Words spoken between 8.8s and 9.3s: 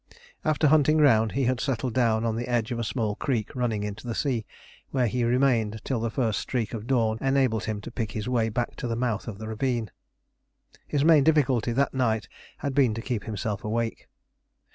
the mouth